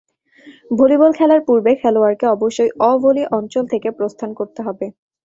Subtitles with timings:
[0.71, 4.85] Volleyball খেলার পূর্বে খেলোয়াড়কে অবশ্যই অ-ভলি অঞ্চল থেকে প্রস্থান করতে হবে।